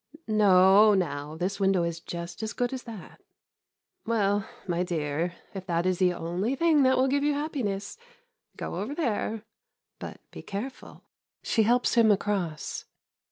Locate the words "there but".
8.95-10.19